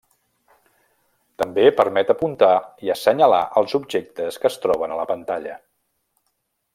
[1.41, 2.49] També permet apuntar
[2.87, 5.59] i assenyalar els objectes que es troben a la pantalla.